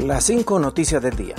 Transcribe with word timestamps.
Las 0.00 0.24
cinco 0.24 0.58
noticias 0.58 1.02
del 1.02 1.14
día. 1.16 1.34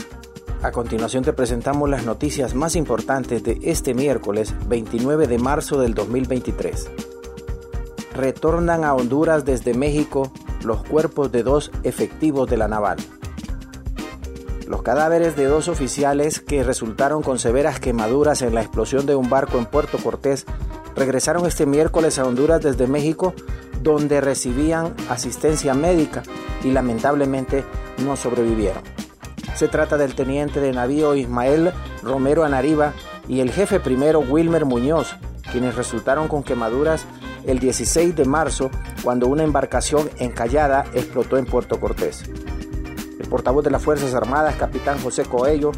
A 0.61 0.71
continuación 0.71 1.23
te 1.23 1.33
presentamos 1.33 1.89
las 1.89 2.05
noticias 2.05 2.53
más 2.53 2.75
importantes 2.75 3.43
de 3.43 3.59
este 3.63 3.95
miércoles 3.95 4.53
29 4.67 5.27
de 5.27 5.39
marzo 5.39 5.79
del 5.79 5.95
2023. 5.95 6.87
Retornan 8.13 8.83
a 8.83 8.93
Honduras 8.93 9.43
desde 9.43 9.73
México 9.73 10.31
los 10.63 10.83
cuerpos 10.83 11.31
de 11.31 11.41
dos 11.41 11.71
efectivos 11.81 12.47
de 12.47 12.57
la 12.57 12.67
naval. 12.67 12.97
Los 14.67 14.83
cadáveres 14.83 15.35
de 15.35 15.45
dos 15.45 15.67
oficiales 15.67 16.39
que 16.39 16.63
resultaron 16.63 17.23
con 17.23 17.39
severas 17.39 17.79
quemaduras 17.79 18.43
en 18.43 18.53
la 18.53 18.61
explosión 18.61 19.07
de 19.07 19.15
un 19.15 19.31
barco 19.31 19.57
en 19.57 19.65
Puerto 19.65 19.97
Cortés 19.97 20.45
regresaron 20.95 21.47
este 21.47 21.65
miércoles 21.65 22.19
a 22.19 22.25
Honduras 22.25 22.61
desde 22.61 22.85
México 22.85 23.33
donde 23.81 24.21
recibían 24.21 24.93
asistencia 25.09 25.73
médica 25.73 26.21
y 26.63 26.71
lamentablemente 26.71 27.65
no 27.97 28.15
sobrevivieron. 28.15 28.83
Se 29.55 29.67
trata 29.67 29.97
del 29.97 30.15
teniente 30.15 30.59
de 30.59 30.71
navío 30.71 31.15
Ismael 31.15 31.71
Romero 32.01 32.43
Anariba 32.43 32.93
y 33.27 33.39
el 33.39 33.51
jefe 33.51 33.79
primero 33.79 34.19
Wilmer 34.19 34.65
Muñoz, 34.65 35.15
quienes 35.51 35.75
resultaron 35.75 36.27
con 36.27 36.43
quemaduras 36.43 37.05
el 37.45 37.59
16 37.59 38.15
de 38.15 38.25
marzo 38.25 38.71
cuando 39.03 39.27
una 39.27 39.43
embarcación 39.43 40.09
encallada 40.17 40.85
explotó 40.93 41.37
en 41.37 41.45
Puerto 41.45 41.79
Cortés. 41.79 42.23
El 43.19 43.27
portavoz 43.29 43.63
de 43.63 43.71
las 43.71 43.83
Fuerzas 43.83 44.13
Armadas, 44.13 44.55
capitán 44.55 44.99
José 44.99 45.23
Coello, 45.23 45.71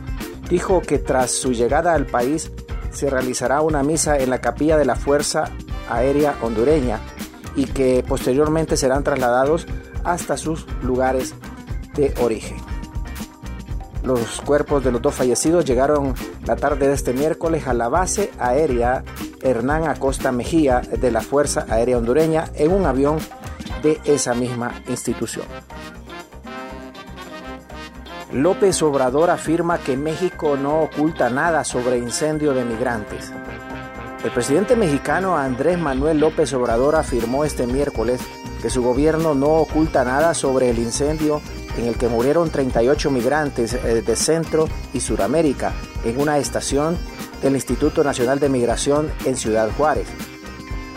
dijo 0.50 0.82
que 0.82 1.00
tras 1.00 1.32
su 1.32 1.52
llegada 1.52 1.94
al 1.94 2.06
país 2.06 2.52
se 2.92 3.10
realizará 3.10 3.62
una 3.62 3.84
misa 3.84 4.18
en 4.18 4.30
la 4.30 4.40
capilla 4.40 4.78
de 4.78 4.86
la 4.86 4.96
Fuerza 4.96 5.52
Aérea 5.90 6.36
Hondureña 6.42 7.00
y 7.56 7.66
que 7.66 8.04
posteriormente 8.08 8.78
serán 8.78 9.04
trasladados 9.04 9.68
hasta 10.04 10.38
sus 10.38 10.66
lugares 10.82 11.36
de 11.96 12.14
origen. 12.22 12.58
Los 14.04 14.40
cuerpos 14.42 14.84
de 14.84 14.92
los 14.92 15.02
dos 15.02 15.16
fallecidos 15.16 15.66
llegaron 15.66 16.14
la 16.46 16.56
tarde 16.56 16.88
de 16.88 16.94
este 16.94 17.14
miércoles 17.14 17.68
a 17.68 17.74
la 17.74 17.90
base 17.90 18.32
aérea 18.38 19.04
Hernán 19.42 19.88
Acosta 19.88 20.32
Mejía 20.32 20.82
de 20.82 21.12
la 21.12 21.22
Fuerza 21.22 21.66
Aérea 21.70 21.98
Hondureña 21.98 22.52
en 22.54 22.72
un 22.72 22.86
avión 22.86 23.18
de 23.82 24.00
esa 24.06 24.36
misma 24.36 24.82
institución. 24.88 25.46
López 28.32 28.82
Obrador 28.84 29.30
afirma 29.30 29.78
que 29.78 29.96
México 29.96 30.58
no 30.58 30.82
oculta 30.82 31.30
nada 31.30 31.64
sobre 31.64 31.98
incendio 31.98 32.54
de 32.54 32.66
migrantes. 32.66 33.32
El 34.24 34.32
presidente 34.32 34.76
mexicano 34.76 35.38
Andrés 35.38 35.80
Manuel 35.80 36.20
López 36.20 36.52
Obrador 36.54 36.96
afirmó 36.96 37.46
este 37.46 37.66
miércoles 37.66 38.22
que 38.62 38.70
su 38.70 38.84
gobierno 38.84 39.36
no 39.36 39.50
oculta 39.50 40.04
nada 40.04 40.34
sobre 40.34 40.70
el 40.70 40.80
incendio 40.80 41.42
en 41.78 41.88
el 41.88 41.98
que 41.98 42.08
murieron 42.08 42.50
38 42.50 43.12
migrantes 43.12 43.74
eh, 43.74 44.02
de 44.02 44.16
Centro 44.16 44.68
y 44.94 45.00
Suramérica 45.00 45.74
en 46.04 46.20
una 46.20 46.38
estación 46.38 46.98
del 47.42 47.56
Instituto 47.56 48.04
Nacional 48.04 48.40
de 48.40 48.50
Migración 48.50 49.12
en 49.26 49.36
Ciudad 49.36 49.70
Juárez. 49.78 50.08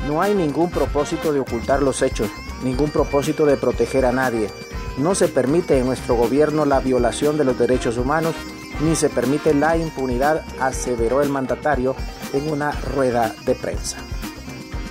No 0.06 0.22
hay 0.22 0.34
ningún 0.34 0.70
propósito 0.70 1.32
de 1.32 1.40
ocultar 1.40 1.82
los 1.82 2.02
hechos, 2.02 2.28
ningún 2.64 2.90
propósito 2.90 3.44
de 3.44 3.56
proteger 3.56 4.06
a 4.06 4.12
nadie. 4.12 4.48
No 4.96 5.14
se 5.14 5.28
permite 5.28 5.78
en 5.78 5.86
nuestro 5.86 6.14
gobierno 6.14 6.64
la 6.64 6.80
violación 6.80 7.36
de 7.36 7.44
los 7.44 7.58
derechos 7.58 7.98
humanos 7.98 8.34
ni 8.80 8.94
se 8.94 9.08
permite 9.08 9.54
la 9.54 9.76
impunidad, 9.76 10.44
aseveró 10.60 11.20
el 11.20 11.28
mandatario 11.28 11.96
en 12.32 12.50
una 12.50 12.70
rueda 12.70 13.34
de 13.44 13.54
prensa. 13.54 13.98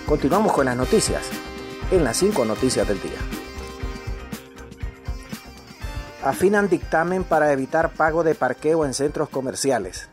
Continuamos 0.05 0.53
con 0.53 0.65
las 0.65 0.77
noticias, 0.77 1.23
en 1.91 2.03
las 2.03 2.17
cinco 2.17 2.45
noticias 2.45 2.87
del 2.87 3.01
día. 3.01 3.46
Afinan 6.23 6.67
dictamen 6.67 7.23
para 7.23 7.51
evitar 7.51 7.91
pago 7.93 8.23
de 8.23 8.35
parqueo 8.35 8.85
en 8.85 8.93
centros 8.93 9.29
comerciales. 9.29 10.09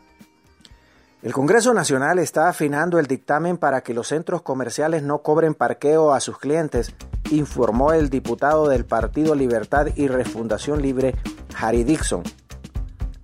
El 1.23 1.33
Congreso 1.33 1.73
Nacional 1.73 2.19
está 2.19 2.47
afinando 2.47 2.99
el 2.99 3.07
dictamen 3.07 3.57
para 3.57 3.81
que 3.81 3.95
los 3.95 4.09
centros 4.09 4.43
comerciales 4.43 5.01
no 5.01 5.23
cobren 5.23 5.55
parqueo 5.55 6.13
a 6.13 6.19
sus 6.19 6.37
clientes, 6.37 6.93
informó 7.31 7.93
el 7.93 8.11
diputado 8.11 8.67
del 8.67 8.85
Partido 8.85 9.33
Libertad 9.33 9.87
y 9.95 10.07
Refundación 10.07 10.83
Libre, 10.83 11.15
Harry 11.59 11.83
Dixon. 11.83 12.21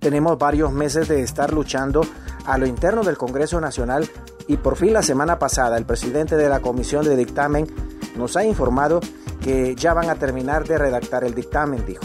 Tenemos 0.00 0.36
varios 0.36 0.72
meses 0.72 1.06
de 1.06 1.22
estar 1.22 1.52
luchando 1.52 2.00
a 2.44 2.58
lo 2.58 2.66
interno 2.66 3.04
del 3.04 3.16
Congreso 3.16 3.60
Nacional 3.60 4.10
y 4.48 4.56
por 4.56 4.76
fin 4.76 4.92
la 4.92 5.02
semana 5.02 5.38
pasada 5.38 5.78
el 5.78 5.86
presidente 5.86 6.36
de 6.36 6.48
la 6.48 6.58
Comisión 6.58 7.04
de 7.04 7.14
Dictamen 7.14 7.68
nos 8.16 8.36
ha 8.36 8.44
informado 8.44 8.98
que 9.40 9.76
ya 9.76 9.94
van 9.94 10.10
a 10.10 10.16
terminar 10.16 10.66
de 10.66 10.78
redactar 10.78 11.22
el 11.22 11.36
dictamen, 11.36 11.86
dijo. 11.86 12.02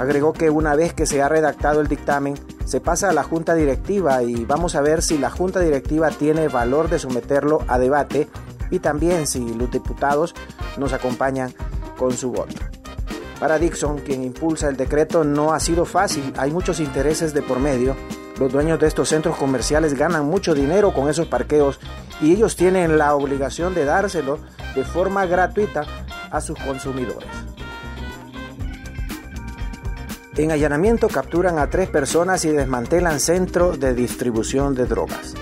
Agregó 0.00 0.32
que 0.32 0.48
una 0.48 0.74
vez 0.74 0.94
que 0.94 1.04
se 1.04 1.20
ha 1.20 1.28
redactado 1.28 1.82
el 1.82 1.86
dictamen, 1.86 2.34
se 2.64 2.80
pasa 2.80 3.10
a 3.10 3.12
la 3.12 3.22
Junta 3.22 3.54
Directiva 3.54 4.22
y 4.22 4.46
vamos 4.46 4.74
a 4.74 4.80
ver 4.80 5.02
si 5.02 5.18
la 5.18 5.28
Junta 5.28 5.60
Directiva 5.60 6.08
tiene 6.08 6.48
valor 6.48 6.88
de 6.88 6.98
someterlo 6.98 7.62
a 7.68 7.78
debate 7.78 8.26
y 8.70 8.78
también 8.78 9.26
si 9.26 9.52
los 9.52 9.70
diputados 9.70 10.34
nos 10.78 10.94
acompañan 10.94 11.52
con 11.98 12.12
su 12.12 12.32
voto. 12.32 12.54
Para 13.38 13.58
Dixon, 13.58 13.98
quien 13.98 14.24
impulsa 14.24 14.70
el 14.70 14.78
decreto, 14.78 15.22
no 15.22 15.52
ha 15.52 15.60
sido 15.60 15.84
fácil, 15.84 16.32
hay 16.38 16.50
muchos 16.50 16.80
intereses 16.80 17.34
de 17.34 17.42
por 17.42 17.58
medio. 17.58 17.94
Los 18.38 18.50
dueños 18.50 18.80
de 18.80 18.86
estos 18.86 19.10
centros 19.10 19.36
comerciales 19.36 19.92
ganan 19.92 20.24
mucho 20.24 20.54
dinero 20.54 20.94
con 20.94 21.10
esos 21.10 21.26
parqueos 21.26 21.78
y 22.22 22.32
ellos 22.32 22.56
tienen 22.56 22.96
la 22.96 23.14
obligación 23.14 23.74
de 23.74 23.84
dárselo 23.84 24.38
de 24.74 24.82
forma 24.82 25.26
gratuita 25.26 25.84
a 26.30 26.40
sus 26.40 26.58
consumidores. 26.58 27.28
En 30.40 30.52
allanamiento 30.52 31.08
capturan 31.08 31.58
a 31.58 31.68
tres 31.68 31.90
personas 31.90 32.46
y 32.46 32.48
desmantelan 32.48 33.20
centro 33.20 33.76
de 33.76 33.92
distribución 33.92 34.74
de 34.74 34.86
drogas. 34.86 35.34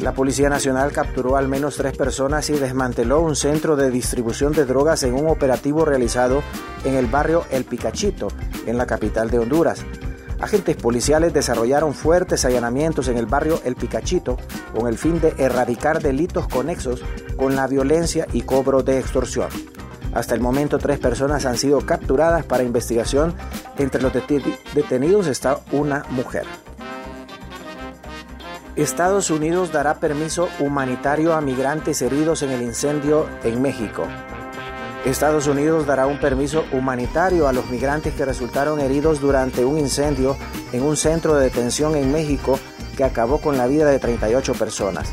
La 0.00 0.14
Policía 0.14 0.48
Nacional 0.48 0.90
capturó 0.90 1.36
al 1.36 1.48
menos 1.48 1.76
tres 1.76 1.94
personas 1.94 2.48
y 2.48 2.54
desmanteló 2.54 3.20
un 3.20 3.36
centro 3.36 3.76
de 3.76 3.90
distribución 3.90 4.54
de 4.54 4.64
drogas 4.64 5.02
en 5.02 5.12
un 5.12 5.28
operativo 5.28 5.84
realizado 5.84 6.42
en 6.86 6.94
el 6.94 7.08
barrio 7.08 7.44
El 7.50 7.66
Picachito, 7.66 8.28
en 8.64 8.78
la 8.78 8.86
capital 8.86 9.28
de 9.28 9.40
Honduras. 9.40 9.84
Agentes 10.40 10.76
policiales 10.76 11.34
desarrollaron 11.34 11.92
fuertes 11.92 12.46
allanamientos 12.46 13.08
en 13.08 13.18
el 13.18 13.26
barrio 13.26 13.60
El 13.66 13.76
Picachito 13.76 14.38
con 14.74 14.88
el 14.88 14.96
fin 14.96 15.20
de 15.20 15.34
erradicar 15.36 16.00
delitos 16.00 16.48
conexos 16.48 17.02
con 17.36 17.54
la 17.54 17.66
violencia 17.66 18.26
y 18.32 18.40
cobro 18.40 18.82
de 18.82 18.98
extorsión. 18.98 19.73
Hasta 20.14 20.34
el 20.34 20.40
momento 20.40 20.78
tres 20.78 20.98
personas 20.98 21.44
han 21.44 21.56
sido 21.56 21.80
capturadas 21.80 22.44
para 22.44 22.62
investigación. 22.62 23.34
Entre 23.76 24.00
los 24.00 24.12
detenidos 24.12 25.26
está 25.26 25.58
una 25.72 26.04
mujer. 26.10 26.44
Estados 28.76 29.30
Unidos 29.30 29.72
dará 29.72 29.94
permiso 29.94 30.48
humanitario 30.60 31.34
a 31.34 31.40
migrantes 31.40 32.00
heridos 32.02 32.42
en 32.42 32.50
el 32.50 32.62
incendio 32.62 33.26
en 33.42 33.60
México. 33.60 34.04
Estados 35.04 35.46
Unidos 35.46 35.86
dará 35.86 36.06
un 36.06 36.18
permiso 36.18 36.64
humanitario 36.72 37.46
a 37.46 37.52
los 37.52 37.68
migrantes 37.68 38.14
que 38.14 38.24
resultaron 38.24 38.80
heridos 38.80 39.20
durante 39.20 39.64
un 39.64 39.78
incendio 39.78 40.36
en 40.72 40.82
un 40.82 40.96
centro 40.96 41.34
de 41.34 41.44
detención 41.44 41.94
en 41.94 42.10
México 42.10 42.58
que 42.96 43.04
acabó 43.04 43.40
con 43.40 43.58
la 43.58 43.66
vida 43.66 43.86
de 43.86 43.98
38 43.98 44.54
personas. 44.54 45.12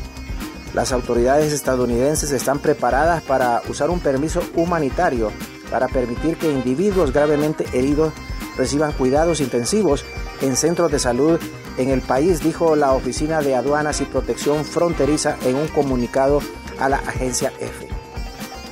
Las 0.73 0.93
autoridades 0.93 1.51
estadounidenses 1.51 2.31
están 2.31 2.59
preparadas 2.59 3.21
para 3.23 3.61
usar 3.67 3.89
un 3.89 3.99
permiso 3.99 4.41
humanitario 4.55 5.31
para 5.69 5.87
permitir 5.87 6.37
que 6.37 6.51
individuos 6.51 7.11
gravemente 7.11 7.65
heridos 7.73 8.13
reciban 8.57 8.91
cuidados 8.93 9.41
intensivos 9.41 10.05
en 10.41 10.55
centros 10.55 10.91
de 10.91 10.99
salud 10.99 11.39
en 11.77 11.89
el 11.89 12.01
país, 12.01 12.41
dijo 12.41 12.75
la 12.75 12.93
Oficina 12.93 13.41
de 13.41 13.55
Aduanas 13.55 14.01
y 14.01 14.05
Protección 14.05 14.65
Fronteriza 14.65 15.37
en 15.43 15.55
un 15.55 15.67
comunicado 15.67 16.41
a 16.79 16.89
la 16.89 16.97
agencia 16.97 17.51
EFE. 17.59 17.87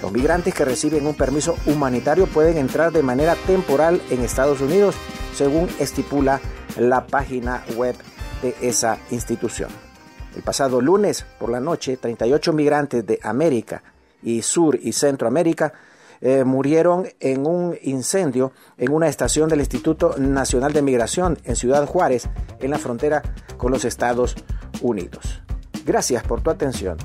Los 0.02 0.12
migrantes 0.12 0.54
que 0.54 0.66
reciben 0.66 1.06
un 1.06 1.16
permiso 1.16 1.58
humanitario 1.66 2.28
pueden 2.28 2.58
entrar 2.58 2.92
de 2.92 3.04
manera 3.04 3.36
temporal 3.36 4.02
en 4.10 4.22
Estados 4.22 4.62
Unidos, 4.62 4.96
según 5.36 5.70
estipula 5.80 6.40
la 6.78 7.08
página 7.08 7.64
web 7.76 7.96
de 8.42 8.56
esa 8.62 8.98
institución. 9.12 9.89
El 10.36 10.44
pasado 10.44 10.82
lunes 10.82 11.26
por 11.40 11.50
la 11.50 11.60
noche, 11.60 11.98
38 11.98 12.54
migrantes 12.54 13.06
de 13.06 13.20
América 13.24 13.84
y 14.22 14.42
Sur 14.42 14.78
y 14.82 14.94
Centroamérica 14.94 15.74
eh, 16.22 16.44
murieron 16.44 17.08
en 17.20 17.48
un 17.48 17.78
incendio 17.82 18.52
en 18.78 18.92
una 18.92 19.08
estación 19.08 19.48
del 19.48 19.60
Instituto 19.60 20.16
Nacional 20.18 20.74
de 20.74 20.82
Migración 20.82 21.38
en 21.46 21.56
Ciudad 21.56 21.86
Juárez, 21.86 22.28
en 22.60 22.72
la 22.72 22.78
frontera 22.78 23.24
con 23.58 23.72
los 23.72 23.86
Estados 23.86 24.36
Unidos. 24.82 25.42
Gracias 25.86 26.24
por 26.24 26.42
tu 26.42 26.50
atención. 26.50 26.98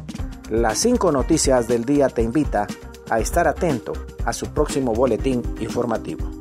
Las 0.50 0.78
cinco 0.78 1.12
noticias 1.12 1.68
del 1.68 1.84
día 1.84 2.08
te 2.08 2.22
invita 2.22 2.66
a 3.08 3.20
estar 3.20 3.46
atento 3.46 3.92
a 4.24 4.32
su 4.32 4.52
próximo 4.52 4.92
boletín 4.94 5.42
informativo. 5.60 6.33